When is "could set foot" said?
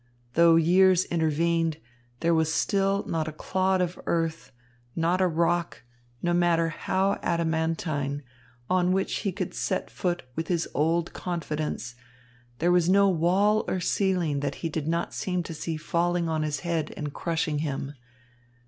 9.31-10.23